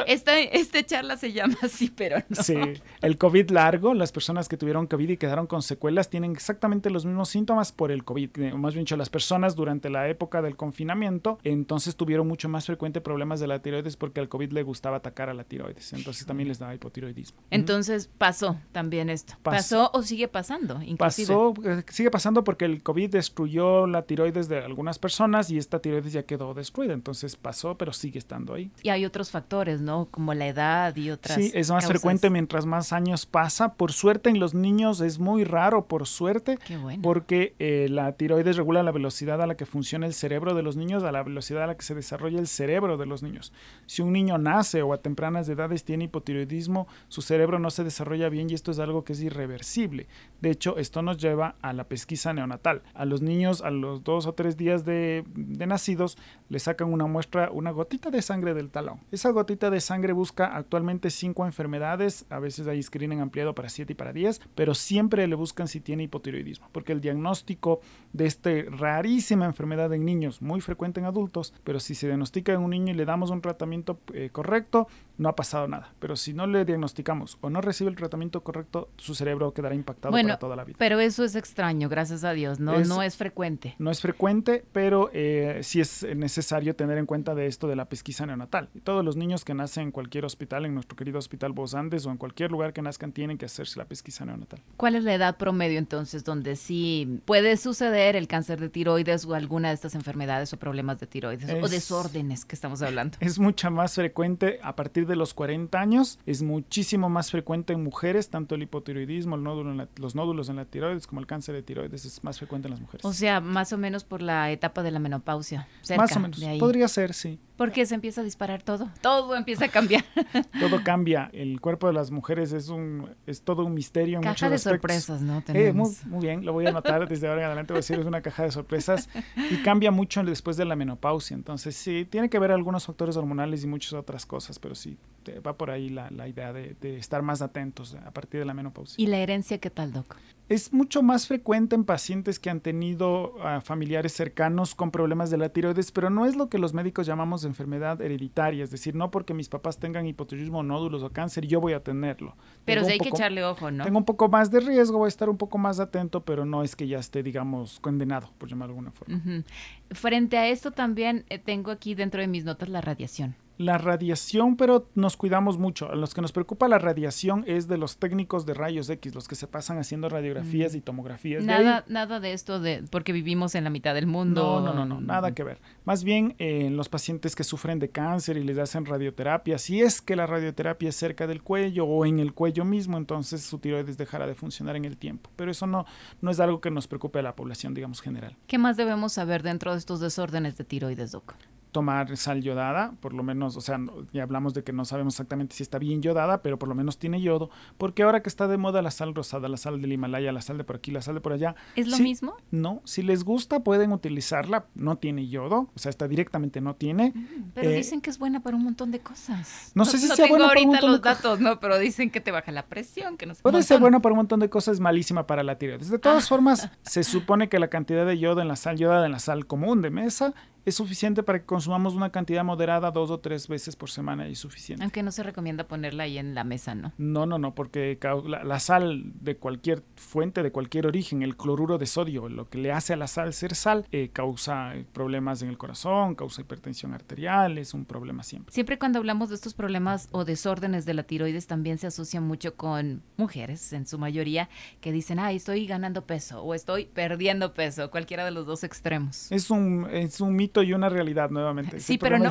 esta, 0.06 0.84
charla 0.84 1.16
se 1.16 1.32
llama 1.32 1.56
sí, 1.68 1.92
pero 1.94 2.18
no. 2.28 2.42
Sí, 2.42 2.56
el 3.00 3.18
COVID 3.18 3.50
largo, 3.50 3.81
las 3.94 4.12
personas 4.12 4.48
que 4.48 4.56
tuvieron 4.56 4.86
COVID 4.86 5.10
y 5.10 5.16
quedaron 5.16 5.46
con 5.46 5.62
secuelas 5.62 6.08
tienen 6.08 6.32
exactamente 6.32 6.90
los 6.90 7.04
mismos 7.04 7.28
síntomas 7.28 7.72
por 7.72 7.90
el 7.90 8.04
COVID. 8.04 8.54
Más 8.54 8.74
bien 8.74 8.84
dicho, 8.84 8.96
las 8.96 9.10
personas 9.10 9.56
durante 9.56 9.90
la 9.90 10.08
época 10.08 10.42
del 10.42 10.56
confinamiento, 10.56 11.38
entonces 11.44 11.96
tuvieron 11.96 12.26
mucho 12.26 12.48
más 12.48 12.66
frecuente 12.66 13.00
problemas 13.00 13.40
de 13.40 13.46
la 13.46 13.60
tiroides 13.60 13.96
porque 13.96 14.20
al 14.20 14.28
COVID 14.28 14.52
le 14.52 14.62
gustaba 14.62 14.98
atacar 14.98 15.28
a 15.28 15.34
la 15.34 15.44
tiroides. 15.44 15.92
Entonces 15.92 16.26
también 16.26 16.48
les 16.48 16.58
daba 16.58 16.74
hipotiroidismo. 16.74 17.40
Entonces 17.50 18.08
pasó 18.18 18.56
también 18.72 19.10
esto. 19.10 19.34
Pasó, 19.42 19.90
o 19.92 20.02
sigue 20.02 20.28
pasando, 20.28 20.80
Pasó, 20.98 21.54
eh, 21.64 21.82
sigue 21.88 22.10
pasando 22.10 22.44
porque 22.44 22.64
el 22.64 22.82
COVID 22.82 23.10
destruyó 23.10 23.86
la 23.86 24.02
tiroides 24.02 24.48
de 24.48 24.58
algunas 24.58 24.98
personas 24.98 25.50
y 25.50 25.58
esta 25.58 25.80
tiroides 25.80 26.12
ya 26.12 26.24
quedó 26.24 26.54
destruida. 26.54 26.94
Entonces 26.94 27.36
pasó, 27.36 27.76
pero 27.76 27.92
sigue 27.92 28.18
estando 28.18 28.54
ahí. 28.54 28.70
Y 28.82 28.90
hay 28.90 29.04
otros 29.04 29.30
factores, 29.30 29.80
¿no? 29.80 30.06
Como 30.10 30.34
la 30.34 30.46
edad 30.46 30.94
y 30.96 31.10
otras. 31.10 31.38
Sí, 31.38 31.50
es 31.54 31.70
más 31.70 31.86
frecuente 31.86 32.30
mientras 32.30 32.66
más 32.66 32.92
años 32.92 33.26
pasa. 33.26 33.71
Por 33.76 33.92
suerte 33.92 34.30
en 34.30 34.40
los 34.40 34.54
niños 34.54 35.00
es 35.00 35.18
muy 35.18 35.44
raro, 35.44 35.86
por 35.86 36.06
suerte. 36.06 36.58
Bueno. 36.80 37.02
Porque 37.02 37.54
eh, 37.58 37.88
la 37.90 38.12
tiroides 38.12 38.56
regula 38.56 38.82
la 38.82 38.92
velocidad 38.92 39.40
a 39.42 39.46
la 39.46 39.56
que 39.56 39.66
funciona 39.66 40.06
el 40.06 40.14
cerebro 40.14 40.54
de 40.54 40.62
los 40.62 40.76
niños, 40.76 41.04
a 41.04 41.12
la 41.12 41.22
velocidad 41.22 41.64
a 41.64 41.66
la 41.66 41.76
que 41.76 41.84
se 41.84 41.94
desarrolla 41.94 42.38
el 42.38 42.46
cerebro 42.46 42.96
de 42.96 43.06
los 43.06 43.22
niños. 43.22 43.52
Si 43.86 44.02
un 44.02 44.12
niño 44.12 44.38
nace 44.38 44.82
o 44.82 44.92
a 44.92 44.98
tempranas 44.98 45.48
edades 45.48 45.84
tiene 45.84 46.04
hipotiroidismo, 46.04 46.86
su 47.08 47.22
cerebro 47.22 47.58
no 47.58 47.70
se 47.70 47.84
desarrolla 47.84 48.28
bien 48.28 48.50
y 48.50 48.54
esto 48.54 48.70
es 48.70 48.78
algo 48.78 49.04
que 49.04 49.12
es 49.12 49.22
irreversible. 49.22 50.06
De 50.40 50.50
hecho, 50.50 50.76
esto 50.78 51.02
nos 51.02 51.18
lleva 51.18 51.56
a 51.62 51.72
la 51.72 51.84
pesquisa 51.84 52.32
neonatal. 52.32 52.82
A 52.94 53.04
los 53.04 53.22
niños, 53.22 53.62
a 53.62 53.70
los 53.70 54.04
dos 54.04 54.26
o 54.26 54.32
tres 54.34 54.56
días 54.56 54.84
de, 54.84 55.24
de 55.34 55.66
nacidos, 55.66 56.18
le 56.48 56.58
sacan 56.58 56.92
una 56.92 57.06
muestra, 57.06 57.50
una 57.50 57.70
gotita 57.70 58.10
de 58.10 58.22
sangre 58.22 58.54
del 58.54 58.70
talón. 58.70 59.00
Esa 59.10 59.30
gotita 59.30 59.70
de 59.70 59.80
sangre 59.80 60.12
busca 60.12 60.56
actualmente 60.56 61.10
cinco 61.10 61.46
enfermedades, 61.46 62.26
a 62.30 62.38
veces 62.38 62.66
hay 62.66 62.82
screening 62.82 63.20
ampliado 63.20 63.54
para 63.54 63.61
siete 63.68 63.92
y 63.92 63.96
para 63.96 64.12
diez, 64.12 64.40
pero 64.54 64.74
siempre 64.74 65.26
le 65.26 65.34
buscan 65.34 65.68
si 65.68 65.80
tiene 65.80 66.04
hipotiroidismo, 66.04 66.68
porque 66.72 66.92
el 66.92 67.00
diagnóstico 67.00 67.80
de 68.12 68.26
esta 68.26 68.50
rarísima 68.70 69.46
enfermedad 69.46 69.92
en 69.92 70.04
niños, 70.04 70.42
muy 70.42 70.60
frecuente 70.60 71.00
en 71.00 71.06
adultos, 71.06 71.54
pero 71.64 71.80
si 71.80 71.94
se 71.94 72.06
diagnostica 72.06 72.52
en 72.52 72.60
un 72.60 72.70
niño 72.70 72.92
y 72.92 72.96
le 72.96 73.04
damos 73.04 73.30
un 73.30 73.40
tratamiento 73.40 73.98
eh, 74.12 74.30
correcto, 74.30 74.88
no 75.18 75.28
ha 75.28 75.36
pasado 75.36 75.68
nada. 75.68 75.92
Pero 75.98 76.16
si 76.16 76.32
no 76.32 76.46
le 76.46 76.64
diagnosticamos 76.64 77.38
o 77.40 77.50
no 77.50 77.60
recibe 77.60 77.90
el 77.90 77.96
tratamiento 77.96 78.42
correcto, 78.42 78.88
su 78.96 79.14
cerebro 79.14 79.52
quedará 79.52 79.74
impactado 79.74 80.12
para 80.12 80.38
toda 80.38 80.56
la 80.56 80.64
vida. 80.64 80.76
Pero 80.78 81.00
eso 81.00 81.24
es 81.24 81.36
extraño, 81.36 81.88
gracias 81.88 82.24
a 82.24 82.32
Dios, 82.32 82.60
no 82.60 82.74
es, 82.74 82.88
no 82.88 83.02
es 83.02 83.16
frecuente. 83.16 83.74
No 83.78 83.90
es 83.90 84.00
frecuente, 84.00 84.64
pero 84.72 85.10
eh, 85.12 85.60
sí 85.62 85.80
es 85.80 86.04
necesario 86.16 86.74
tener 86.74 86.98
en 86.98 87.06
cuenta 87.06 87.34
de 87.34 87.46
esto 87.46 87.68
de 87.68 87.76
la 87.76 87.86
pesquisa 87.86 88.26
neonatal. 88.26 88.68
Todos 88.84 89.04
los 89.04 89.16
niños 89.16 89.44
que 89.44 89.54
nacen 89.54 89.84
en 89.84 89.90
cualquier 89.92 90.24
hospital, 90.24 90.66
en 90.66 90.74
nuestro 90.74 90.96
querido 90.96 91.18
Hospital 91.18 91.52
Bos 91.52 91.74
Andes 91.74 92.06
o 92.06 92.10
en 92.10 92.16
cualquier 92.16 92.50
lugar 92.50 92.72
que 92.72 92.82
nazcan, 92.82 93.12
tienen 93.12 93.38
que 93.38 93.46
hacerse 93.52 93.78
la 93.78 93.84
pesquisa 93.84 94.24
neonatal. 94.24 94.60
¿Cuál 94.76 94.94
es 94.94 95.04
la 95.04 95.14
edad 95.14 95.36
promedio 95.36 95.78
entonces 95.78 96.24
donde 96.24 96.56
sí 96.56 97.20
puede 97.24 97.56
suceder 97.56 98.16
el 98.16 98.26
cáncer 98.26 98.60
de 98.60 98.68
tiroides 98.68 99.24
o 99.24 99.34
alguna 99.34 99.68
de 99.68 99.74
estas 99.74 99.94
enfermedades 99.94 100.52
o 100.52 100.56
problemas 100.58 100.98
de 101.00 101.06
tiroides 101.06 101.62
o 101.62 101.68
desórdenes 101.68 102.44
que 102.44 102.54
estamos 102.54 102.82
hablando? 102.82 103.18
Es 103.20 103.38
mucha 103.38 103.70
más 103.70 103.94
frecuente 103.94 104.58
a 104.62 104.74
partir 104.74 105.06
de 105.06 105.16
los 105.16 105.34
40 105.34 105.78
años, 105.78 106.18
es 106.26 106.42
muchísimo 106.42 107.08
más 107.08 107.30
frecuente 107.30 107.72
en 107.72 107.82
mujeres, 107.82 108.30
tanto 108.30 108.54
el 108.54 108.62
hipotiroidismo, 108.62 109.36
el 109.36 109.42
nódulo 109.42 109.88
los 109.96 110.14
nódulos 110.14 110.48
en 110.48 110.56
la 110.56 110.64
tiroides 110.64 111.06
como 111.06 111.20
el 111.20 111.26
cáncer 111.26 111.54
de 111.54 111.62
tiroides 111.62 112.04
es 112.04 112.24
más 112.24 112.38
frecuente 112.38 112.68
en 112.68 112.72
las 112.72 112.80
mujeres. 112.80 113.04
O 113.04 113.12
sea, 113.12 113.40
más 113.40 113.72
o 113.72 113.78
menos 113.78 114.04
por 114.04 114.22
la 114.22 114.50
etapa 114.50 114.82
de 114.82 114.90
la 114.90 114.98
menopausia. 114.98 115.68
más 115.96 116.16
o 116.16 116.20
menos, 116.20 116.40
podría 116.58 116.88
ser, 116.88 117.14
sí. 117.14 117.38
Porque 117.56 117.86
se 117.86 117.94
empieza 117.94 118.22
a 118.22 118.24
disparar 118.24 118.62
todo. 118.62 118.90
Todo 119.02 119.36
empieza 119.36 119.66
a 119.66 119.68
cambiar. 119.68 120.04
todo 120.60 120.82
cambia. 120.82 121.30
El 121.32 121.60
cuerpo 121.60 121.86
de 121.86 121.92
las 121.92 122.10
mujeres 122.10 122.52
es 122.52 122.68
un, 122.68 123.10
es 123.26 123.31
todo 123.40 123.64
un 123.64 123.74
misterio. 123.74 124.18
En 124.18 124.22
caja 124.22 124.50
de 124.50 124.58
sorpresas, 124.58 125.22
¿no? 125.22 125.42
Eh, 125.48 125.72
muy, 125.72 125.90
bien, 126.20 126.44
lo 126.44 126.52
voy 126.52 126.66
a 126.66 126.68
anotar 126.68 127.08
desde 127.08 127.28
ahora 127.28 127.40
en 127.40 127.46
adelante, 127.46 127.72
voy 127.72 127.78
a 127.78 127.80
decir, 127.80 127.98
es 127.98 128.06
una 128.06 128.20
caja 128.20 128.44
de 128.44 128.50
sorpresas 128.50 129.08
y 129.50 129.56
cambia 129.62 129.90
mucho 129.90 130.22
después 130.22 130.56
de 130.56 130.64
la 130.64 130.76
menopausia. 130.76 131.34
Entonces, 131.34 131.74
sí, 131.74 132.06
tiene 132.08 132.28
que 132.28 132.38
ver 132.38 132.52
algunos 132.52 132.86
factores 132.86 133.16
hormonales 133.16 133.64
y 133.64 133.66
muchas 133.66 133.94
otras 133.94 134.26
cosas, 134.26 134.58
pero 134.58 134.74
sí, 134.74 134.98
va 135.46 135.56
por 135.56 135.70
ahí 135.70 135.88
la, 135.88 136.28
idea 136.28 136.52
de, 136.52 136.76
de, 136.80 136.96
estar 136.96 137.22
más 137.22 137.42
atentos 137.42 137.94
a 137.94 138.10
partir 138.10 138.40
de 138.40 138.46
la 138.46 138.54
menopausia. 138.54 139.02
¿Y 139.02 139.06
la 139.06 139.18
herencia 139.18 139.58
qué 139.58 139.70
tal, 139.70 139.92
Doc? 139.92 140.16
Es 140.48 140.70
mucho 140.72 141.02
más 141.02 141.28
frecuente 141.28 141.74
en 141.74 141.84
pacientes 141.84 142.38
que 142.38 142.50
han 142.50 142.60
tenido 142.60 143.36
familiares 143.64 144.12
cercanos 144.12 144.74
con 144.74 144.90
problemas 144.90 145.30
de 145.30 145.38
la 145.38 145.48
tiroides, 145.48 145.92
pero 145.92 146.10
no 146.10 146.26
es 146.26 146.36
lo 146.36 146.50
que 146.50 146.58
los 146.58 146.74
médicos 146.74 147.06
llamamos 147.06 147.44
enfermedad 147.44 148.02
hereditaria, 148.02 148.62
es 148.62 148.70
decir, 148.70 148.94
no 148.94 149.10
porque 149.10 149.32
mis 149.32 149.48
papás 149.48 149.78
tengan 149.78 150.04
hipotiroidismo, 150.04 150.62
nódulos 150.62 151.02
o 151.04 151.10
cáncer, 151.10 151.46
yo 151.46 151.58
voy 151.60 151.72
a 151.72 151.82
tenerlo. 151.82 152.36
Pero 152.66 152.84
sí 152.84 152.92
hay 152.92 152.98
que 152.98 153.08
echarle 153.08 153.42
ojo, 153.44 153.70
¿no? 153.70 153.84
Tengo 153.84 153.96
un 153.96 154.04
poco 154.04 154.28
más 154.28 154.50
de 154.50 154.60
riesgo, 154.60 154.98
voy 154.98 155.06
a 155.06 155.08
estar 155.08 155.30
un 155.30 155.38
poco 155.38 155.56
más 155.56 155.80
atento, 155.80 156.22
pero 156.22 156.44
no 156.44 156.62
es 156.62 156.76
que 156.76 156.86
ya 156.86 156.98
esté, 156.98 157.22
digamos, 157.22 157.80
condenado, 157.80 158.30
por 158.36 158.50
llamarlo 158.50 158.74
de 158.74 158.78
alguna 158.78 158.92
forma. 158.92 159.44
Frente 159.92 160.36
a 160.36 160.48
esto 160.48 160.72
también 160.72 161.24
eh, 161.30 161.38
tengo 161.38 161.70
aquí 161.70 161.94
dentro 161.94 162.20
de 162.20 162.26
mis 162.26 162.44
notas 162.44 162.68
la 162.68 162.82
radiación 162.82 163.36
la 163.58 163.78
radiación, 163.78 164.56
pero 164.56 164.88
nos 164.94 165.16
cuidamos 165.16 165.58
mucho. 165.58 165.90
A 165.90 165.94
los 165.94 166.14
que 166.14 166.20
nos 166.20 166.32
preocupa 166.32 166.68
la 166.68 166.78
radiación 166.78 167.44
es 167.46 167.68
de 167.68 167.78
los 167.78 167.98
técnicos 167.98 168.46
de 168.46 168.54
rayos 168.54 168.88
X, 168.88 169.14
los 169.14 169.28
que 169.28 169.34
se 169.34 169.46
pasan 169.46 169.78
haciendo 169.78 170.08
radiografías 170.08 170.74
mm. 170.74 170.76
y 170.76 170.80
tomografías. 170.80 171.44
Nada, 171.44 171.82
de 171.82 171.92
nada 171.92 172.20
de 172.20 172.32
esto 172.32 172.60
de 172.60 172.84
porque 172.90 173.12
vivimos 173.12 173.54
en 173.54 173.64
la 173.64 173.70
mitad 173.70 173.94
del 173.94 174.06
mundo. 174.06 174.60
No, 174.60 174.74
no, 174.74 174.84
no, 174.84 175.00
nada 175.00 175.32
que 175.32 175.44
ver. 175.44 175.60
Más 175.84 176.04
bien 176.04 176.34
en 176.38 176.76
los 176.76 176.88
pacientes 176.88 177.36
que 177.36 177.44
sufren 177.44 177.78
de 177.78 177.90
cáncer 177.90 178.36
y 178.36 178.44
les 178.44 178.58
hacen 178.58 178.84
radioterapia, 178.84 179.58
si 179.58 179.80
es 179.80 180.02
que 180.02 180.16
la 180.16 180.26
radioterapia 180.26 180.88
es 180.88 180.96
cerca 180.96 181.26
del 181.26 181.42
cuello 181.42 181.86
o 181.86 182.04
en 182.06 182.18
el 182.18 182.32
cuello 182.32 182.64
mismo, 182.64 182.96
entonces 182.96 183.42
su 183.42 183.58
tiroides 183.58 183.96
dejará 183.96 184.26
de 184.26 184.34
funcionar 184.34 184.76
en 184.76 184.84
el 184.84 184.96
tiempo. 184.96 185.30
Pero 185.36 185.50
eso 185.50 185.66
no, 185.66 185.86
no 186.20 186.30
es 186.30 186.40
algo 186.40 186.60
que 186.60 186.70
nos 186.70 186.86
preocupe 186.86 187.18
a 187.18 187.22
la 187.22 187.36
población, 187.36 187.74
digamos, 187.74 188.00
general. 188.00 188.36
¿Qué 188.46 188.58
más 188.58 188.76
debemos 188.76 189.12
saber 189.12 189.42
dentro 189.42 189.72
de 189.72 189.78
estos 189.78 190.00
desórdenes 190.00 190.56
de 190.56 190.64
tiroides, 190.64 191.12
Doc? 191.12 191.34
Tomar 191.72 192.16
sal 192.16 192.42
yodada, 192.42 192.92
por 193.00 193.14
lo 193.14 193.22
menos, 193.22 193.56
o 193.56 193.60
sea, 193.60 193.80
ya 194.12 194.22
hablamos 194.22 194.54
de 194.54 194.62
que 194.62 194.72
no 194.72 194.84
sabemos 194.84 195.14
exactamente 195.14 195.56
si 195.56 195.62
está 195.62 195.78
bien 195.78 196.02
yodada, 196.02 196.42
pero 196.42 196.58
por 196.58 196.68
lo 196.68 196.74
menos 196.74 196.98
tiene 196.98 197.20
yodo, 197.20 197.50
porque 197.78 198.02
ahora 198.02 198.22
que 198.22 198.28
está 198.28 198.46
de 198.46 198.58
moda 198.58 198.82
la 198.82 198.90
sal 198.90 199.14
rosada, 199.14 199.48
la 199.48 199.56
sal 199.56 199.80
del 199.80 199.92
Himalaya, 199.92 200.32
la 200.32 200.42
sal 200.42 200.58
de 200.58 200.64
por 200.64 200.76
aquí, 200.76 200.90
la 200.90 201.00
sal 201.00 201.14
de 201.14 201.20
por 201.20 201.32
allá. 201.32 201.56
¿Es 201.74 201.88
lo 201.88 201.98
mismo? 201.98 202.36
No, 202.50 202.82
si 202.84 203.02
les 203.02 203.24
gusta 203.24 203.64
pueden 203.64 203.92
utilizarla, 203.92 204.66
no 204.74 204.96
tiene 204.96 205.28
yodo, 205.28 205.70
o 205.74 205.78
sea, 205.78 205.90
está 205.90 206.06
directamente 206.06 206.60
no 206.60 206.76
tiene. 206.76 207.12
Mm, 207.14 207.50
pero 207.54 207.70
eh, 207.70 207.76
dicen 207.76 208.02
que 208.02 208.10
es 208.10 208.18
buena 208.18 208.40
para 208.40 208.56
un 208.56 208.64
montón 208.64 208.90
de 208.90 209.00
cosas. 209.00 209.72
No, 209.74 209.86
sé 209.86 209.96
si 209.96 210.08
sea 210.08 210.28
buena 210.28 210.48
para 210.48 210.60
un 210.60 210.66
montón 210.68 210.92
los 210.92 211.02
datos, 211.02 211.40
no, 211.40 211.58
pero 211.58 211.78
dicen 211.78 212.10
que 212.10 212.20
te 212.20 212.30
baja 212.30 212.52
la 212.52 212.66
presión, 212.66 213.16
que 213.16 213.24
no 213.24 213.34
sé. 213.34 213.42
Puede 213.42 213.62
ser 213.62 213.80
buena 213.80 214.00
para 214.00 214.12
un 214.12 214.18
montón 214.18 214.40
de 214.40 214.50
cosas, 214.50 214.78
malísima 214.78 215.26
para 215.26 215.42
la 215.42 215.56
tiroides. 215.56 215.88
De 215.88 215.98
todas 215.98 216.24
ah. 216.24 216.28
formas, 216.28 216.68
se 216.82 217.02
supone 217.04 217.48
que 217.48 217.58
la 217.58 217.68
cantidad 217.68 218.04
de 218.04 218.18
yodo 218.18 218.42
en 218.42 218.48
la 218.48 218.56
sal 218.56 218.76
yodada, 218.76 219.06
en 219.06 219.12
la 219.12 219.18
sal 219.18 219.46
común 219.46 219.80
de 219.80 219.90
mesa, 219.90 220.34
es 220.64 220.76
suficiente 220.76 221.22
para 221.22 221.40
que 221.40 221.46
consumamos 221.46 221.94
una 221.94 222.10
cantidad 222.10 222.44
moderada 222.44 222.90
dos 222.90 223.10
o 223.10 223.18
tres 223.18 223.48
veces 223.48 223.76
por 223.76 223.90
semana 223.90 224.28
y 224.28 224.34
suficiente. 224.34 224.82
Aunque 224.82 225.02
no 225.02 225.10
se 225.10 225.22
recomienda 225.22 225.64
ponerla 225.64 226.04
ahí 226.04 226.18
en 226.18 226.34
la 226.34 226.44
mesa, 226.44 226.74
¿no? 226.74 226.92
No, 226.98 227.26
no, 227.26 227.38
no, 227.38 227.54
porque 227.54 227.98
la, 228.26 228.60
sal 228.60 229.12
de 229.20 229.36
cualquier 229.36 229.82
fuente, 229.96 230.42
de 230.42 230.52
cualquier 230.52 230.86
origen, 230.86 231.22
el 231.22 231.36
cloruro 231.36 231.78
de 231.78 231.86
sodio, 231.86 232.28
lo 232.28 232.48
que 232.48 232.58
le 232.58 232.72
hace 232.72 232.92
a 232.92 232.96
la 232.96 233.08
sal 233.08 233.32
ser 233.32 233.54
sal, 233.54 233.86
eh, 233.90 234.10
causa 234.12 234.72
problemas 234.92 235.42
en 235.42 235.48
el 235.48 235.58
corazón, 235.58 236.14
causa 236.14 236.42
hipertensión 236.42 236.94
arterial, 236.94 237.58
es 237.58 237.74
un 237.74 237.84
problema 237.84 238.22
siempre. 238.22 238.52
Siempre 238.52 238.78
cuando 238.78 238.98
hablamos 238.98 239.30
de 239.30 239.34
estos 239.34 239.54
problemas 239.54 240.08
o 240.12 240.24
desórdenes 240.24 240.84
de 240.84 240.94
la 240.94 241.02
tiroides 241.02 241.46
también 241.46 241.78
se 241.78 241.88
asocia 241.88 242.20
mucho 242.20 242.54
con 242.54 243.02
mujeres, 243.16 243.72
en 243.72 243.86
su 243.86 243.98
mayoría, 243.98 244.48
que 244.80 244.92
dicen, 244.92 245.18
ay, 245.18 245.36
estoy 245.36 245.66
ganando 245.66 246.06
peso 246.06 246.42
o 246.42 246.54
estoy 246.54 246.86
perdiendo 246.86 247.52
peso, 247.54 247.90
cualquiera 247.90 248.24
de 248.24 248.30
los 248.30 248.46
dos 248.46 248.64
extremos. 248.64 249.30
Es 249.32 249.50
un, 249.50 249.88
es 249.90 250.20
un 250.20 250.36
mito 250.36 250.51
y 250.60 250.74
una 250.74 250.88
realidad 250.88 251.30
nuevamente. 251.30 251.80
Sí, 251.80 251.96
pero 251.96 252.18
no. 252.18 252.30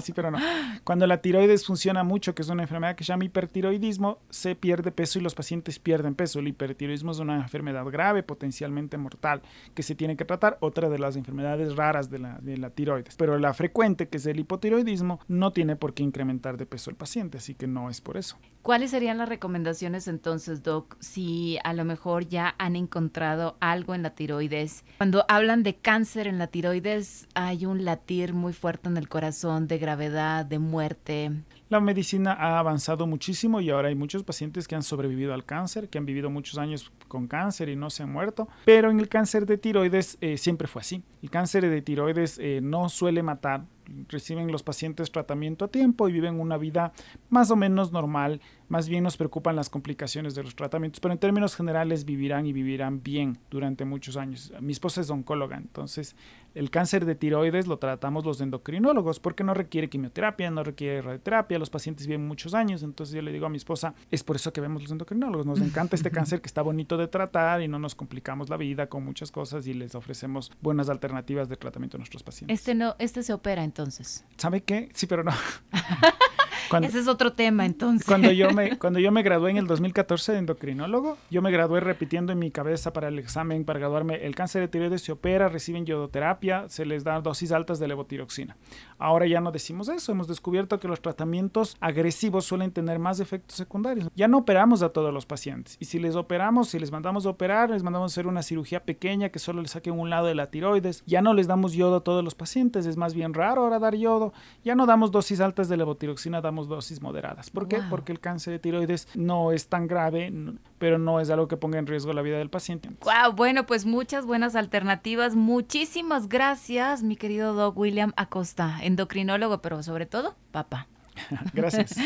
sí, 0.00 0.12
pero 0.12 0.30
no. 0.30 0.38
Cuando 0.84 1.06
la 1.06 1.22
tiroides 1.22 1.66
funciona 1.66 2.04
mucho, 2.04 2.34
que 2.34 2.42
es 2.42 2.48
una 2.50 2.62
enfermedad 2.62 2.94
que 2.94 3.04
se 3.04 3.08
llama 3.08 3.24
hipertiroidismo, 3.24 4.18
se 4.28 4.54
pierde 4.54 4.92
peso 4.92 5.18
y 5.18 5.22
los 5.22 5.34
pacientes 5.34 5.78
pierden 5.78 6.14
peso. 6.14 6.38
El 6.38 6.48
hipertiroidismo 6.48 7.12
es 7.12 7.18
una 7.18 7.36
enfermedad 7.36 7.84
grave, 7.86 8.22
potencialmente 8.22 8.98
mortal, 8.98 9.42
que 9.74 9.82
se 9.82 9.94
tiene 9.94 10.16
que 10.16 10.24
tratar. 10.24 10.58
Otra 10.60 10.88
de 10.88 10.98
las 10.98 11.16
enfermedades 11.16 11.74
raras 11.76 12.10
de 12.10 12.18
la, 12.18 12.38
de 12.40 12.58
la 12.58 12.70
tiroides. 12.70 13.16
Pero 13.16 13.38
la 13.38 13.54
frecuente, 13.54 14.08
que 14.08 14.18
es 14.18 14.26
el 14.26 14.38
hipotiroidismo, 14.38 15.20
no 15.26 15.52
tiene 15.52 15.76
por 15.76 15.94
qué 15.94 16.02
incrementar 16.02 16.58
de 16.58 16.66
peso 16.66 16.90
el 16.90 16.96
paciente, 16.96 17.38
así 17.38 17.54
que 17.54 17.66
no 17.66 17.88
es 17.88 18.00
por 18.00 18.16
eso. 18.18 18.36
¿Cuáles 18.62 18.90
serían 18.90 19.16
las 19.16 19.28
recomendaciones 19.28 20.06
entonces, 20.06 20.62
Doc, 20.62 20.96
si 21.00 21.58
a 21.64 21.72
lo 21.72 21.86
mejor 21.86 22.28
ya 22.28 22.54
han 22.58 22.76
encontrado 22.76 23.56
algo 23.60 23.94
en 23.94 24.02
la 24.02 24.10
tiroides? 24.10 24.84
Cuando 24.98 25.24
hablan 25.28 25.62
de 25.62 25.76
cáncer 25.76 26.26
en 26.26 26.38
la 26.38 26.48
tiroides, 26.48 26.99
hay 27.34 27.66
un 27.66 27.84
latir 27.84 28.34
muy 28.34 28.52
fuerte 28.52 28.88
en 28.88 28.96
el 28.96 29.08
corazón 29.08 29.66
de 29.68 29.78
gravedad, 29.78 30.44
de 30.44 30.58
muerte. 30.58 31.30
La 31.68 31.80
medicina 31.80 32.32
ha 32.32 32.58
avanzado 32.58 33.06
muchísimo 33.06 33.60
y 33.60 33.70
ahora 33.70 33.88
hay 33.88 33.94
muchos 33.94 34.24
pacientes 34.24 34.66
que 34.66 34.74
han 34.74 34.82
sobrevivido 34.82 35.34
al 35.34 35.44
cáncer, 35.44 35.88
que 35.88 35.98
han 35.98 36.06
vivido 36.06 36.28
muchos 36.28 36.58
años 36.58 36.90
con 37.08 37.28
cáncer 37.28 37.68
y 37.68 37.76
no 37.76 37.90
se 37.90 38.02
han 38.02 38.12
muerto. 38.12 38.48
Pero 38.64 38.90
en 38.90 38.98
el 38.98 39.08
cáncer 39.08 39.46
de 39.46 39.56
tiroides 39.56 40.18
eh, 40.20 40.36
siempre 40.36 40.66
fue 40.66 40.80
así. 40.80 41.02
El 41.22 41.30
cáncer 41.30 41.68
de 41.68 41.82
tiroides 41.82 42.38
eh, 42.38 42.60
no 42.62 42.88
suele 42.88 43.22
matar 43.22 43.64
reciben 44.08 44.52
los 44.52 44.62
pacientes 44.62 45.10
tratamiento 45.10 45.64
a 45.64 45.68
tiempo 45.68 46.08
y 46.08 46.12
viven 46.12 46.40
una 46.40 46.56
vida 46.56 46.92
más 47.28 47.50
o 47.50 47.56
menos 47.56 47.92
normal. 47.92 48.40
Más 48.70 48.88
bien 48.88 49.02
nos 49.02 49.16
preocupan 49.16 49.56
las 49.56 49.68
complicaciones 49.68 50.36
de 50.36 50.44
los 50.44 50.54
tratamientos, 50.54 51.00
pero 51.00 51.12
en 51.12 51.18
términos 51.18 51.56
generales 51.56 52.04
vivirán 52.04 52.46
y 52.46 52.52
vivirán 52.52 53.02
bien 53.02 53.36
durante 53.50 53.84
muchos 53.84 54.16
años. 54.16 54.52
Mi 54.60 54.72
esposa 54.72 55.00
es 55.00 55.10
oncóloga, 55.10 55.56
entonces 55.56 56.14
el 56.54 56.70
cáncer 56.70 57.04
de 57.04 57.16
tiroides 57.16 57.66
lo 57.66 57.80
tratamos 57.80 58.24
los 58.24 58.40
endocrinólogos 58.40 59.18
porque 59.18 59.42
no 59.42 59.54
requiere 59.54 59.88
quimioterapia, 59.88 60.52
no 60.52 60.62
requiere 60.62 61.02
radioterapia, 61.02 61.58
los 61.58 61.68
pacientes 61.68 62.06
viven 62.06 62.28
muchos 62.28 62.54
años, 62.54 62.84
entonces 62.84 63.16
yo 63.16 63.22
le 63.22 63.32
digo 63.32 63.46
a 63.46 63.48
mi 63.48 63.56
esposa, 63.56 63.94
es 64.08 64.22
por 64.22 64.36
eso 64.36 64.52
que 64.52 64.60
vemos 64.60 64.82
los 64.82 64.92
endocrinólogos, 64.92 65.46
nos 65.46 65.60
encanta 65.60 65.96
este 65.96 66.12
cáncer 66.12 66.40
que 66.40 66.46
está 66.46 66.62
bonito 66.62 66.96
de 66.96 67.08
tratar 67.08 67.62
y 67.62 67.66
no 67.66 67.80
nos 67.80 67.96
complicamos 67.96 68.50
la 68.50 68.56
vida 68.56 68.88
con 68.88 69.04
muchas 69.04 69.32
cosas 69.32 69.66
y 69.66 69.74
les 69.74 69.96
ofrecemos 69.96 70.52
buenas 70.60 70.88
alternativas 70.88 71.48
de 71.48 71.56
tratamiento 71.56 71.96
a 71.96 71.98
nuestros 71.98 72.22
pacientes. 72.22 72.56
Este 72.56 72.76
no, 72.76 72.94
este 73.00 73.24
se 73.24 73.32
opera 73.32 73.64
entonces. 73.64 74.24
¿Sabe 74.36 74.62
qué? 74.62 74.90
Sí, 74.94 75.08
pero 75.08 75.24
no. 75.24 75.32
Ese 76.82 77.00
es 77.00 77.08
otro 77.08 77.32
tema, 77.32 77.66
entonces. 77.66 78.06
Cuando 78.06 78.30
yo, 78.30 78.50
me, 78.50 78.78
cuando 78.78 78.98
yo 78.98 79.10
me 79.10 79.22
gradué 79.22 79.50
en 79.50 79.56
el 79.56 79.66
2014 79.66 80.32
de 80.32 80.38
endocrinólogo, 80.38 81.18
yo 81.30 81.42
me 81.42 81.50
gradué 81.50 81.80
repitiendo 81.80 82.32
en 82.32 82.38
mi 82.38 82.50
cabeza 82.50 82.92
para 82.92 83.08
el 83.08 83.18
examen, 83.18 83.64
para 83.64 83.80
graduarme, 83.80 84.24
el 84.26 84.34
cáncer 84.34 84.62
de 84.62 84.68
tiroides 84.68 85.02
se 85.02 85.12
opera, 85.12 85.48
reciben 85.48 85.84
yodoterapia, 85.84 86.68
se 86.68 86.86
les 86.86 87.04
da 87.04 87.20
dosis 87.20 87.52
altas 87.52 87.78
de 87.78 87.88
levotiroxina. 87.88 88.56
Ahora 88.98 89.26
ya 89.26 89.40
no 89.40 89.50
decimos 89.50 89.88
eso, 89.88 90.12
hemos 90.12 90.28
descubierto 90.28 90.78
que 90.78 90.88
los 90.88 91.00
tratamientos 91.00 91.76
agresivos 91.80 92.44
suelen 92.44 92.70
tener 92.70 92.98
más 92.98 93.20
efectos 93.20 93.56
secundarios. 93.56 94.08
Ya 94.14 94.28
no 94.28 94.38
operamos 94.38 94.82
a 94.82 94.90
todos 94.90 95.12
los 95.12 95.26
pacientes. 95.26 95.76
Y 95.80 95.86
si 95.86 95.98
les 95.98 96.16
operamos, 96.16 96.68
si 96.68 96.78
les 96.78 96.92
mandamos 96.92 97.26
a 97.26 97.30
operar, 97.30 97.70
les 97.70 97.82
mandamos 97.82 98.12
a 98.12 98.14
hacer 98.14 98.26
una 98.26 98.42
cirugía 98.42 98.84
pequeña 98.84 99.30
que 99.30 99.38
solo 99.38 99.62
les 99.62 99.72
saquen 99.72 99.98
un 99.98 100.10
lado 100.10 100.26
de 100.26 100.34
la 100.34 100.50
tiroides. 100.50 101.02
Ya 101.06 101.22
no 101.22 101.34
les 101.34 101.46
damos 101.46 101.72
yodo 101.72 101.96
a 101.96 102.04
todos 102.04 102.22
los 102.22 102.34
pacientes, 102.34 102.86
es 102.86 102.96
más 102.96 103.14
bien 103.14 103.34
raro 103.34 103.62
ahora 103.62 103.78
dar 103.78 103.94
yodo. 103.94 104.32
Ya 104.64 104.74
no 104.74 104.86
damos 104.86 105.10
dosis 105.10 105.40
altas 105.40 105.68
de 105.68 105.76
levotiroxina, 105.76 106.40
damos 106.40 106.59
dosis 106.68 107.00
moderadas. 107.00 107.50
¿Por 107.50 107.68
qué? 107.68 107.80
Porque 107.88 108.12
el 108.12 108.20
cáncer 108.20 108.52
de 108.52 108.58
tiroides 108.58 109.08
no 109.14 109.52
es 109.52 109.68
tan 109.68 109.86
grave, 109.86 110.32
pero 110.78 110.98
no 110.98 111.20
es 111.20 111.30
algo 111.30 111.48
que 111.48 111.56
ponga 111.56 111.78
en 111.78 111.86
riesgo 111.86 112.12
la 112.12 112.22
vida 112.22 112.38
del 112.38 112.50
paciente. 112.50 112.90
Wow, 113.02 113.32
bueno, 113.34 113.66
pues 113.66 113.86
muchas 113.86 114.26
buenas 114.26 114.56
alternativas. 114.56 115.34
Muchísimas 115.34 116.28
gracias, 116.28 117.02
mi 117.02 117.16
querido 117.16 117.54
Doc 117.54 117.76
William 117.76 118.12
Acosta, 118.16 118.78
endocrinólogo, 118.82 119.62
pero 119.62 119.82
sobre 119.82 120.06
todo, 120.06 120.36
papá. 120.52 120.88
gracias. 121.54 121.96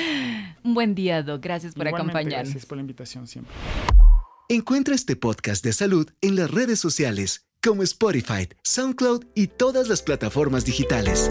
Un 0.63 0.75
buen 0.75 0.95
día, 0.95 1.23
Doc. 1.23 1.43
Gracias 1.43 1.75
por 1.75 1.89
acompañarnos. 1.89 2.49
Gracias 2.49 2.67
por 2.67 2.77
la 2.77 2.83
invitación 2.83 3.27
siempre. 3.27 3.55
Encuentra 4.49 4.95
este 4.95 5.17
podcast 5.17 5.65
de 5.65 5.73
salud 5.73 6.11
en 6.21 6.37
las 6.37 6.51
redes 6.51 6.79
sociales 6.79 7.47
como 7.63 7.83
Spotify, 7.83 8.49
SoundCloud 8.63 9.25
y 9.35 9.47
todas 9.47 9.89
las 9.89 10.03
plataformas 10.03 10.67
digitales. 10.67 11.31